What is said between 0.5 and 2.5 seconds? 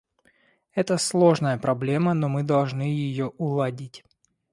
Это сложная проблема, но мы